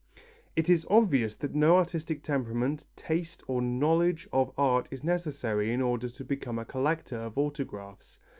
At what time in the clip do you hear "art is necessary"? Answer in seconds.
4.57-5.71